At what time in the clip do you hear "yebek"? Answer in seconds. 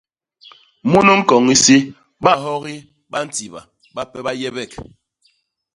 4.39-4.71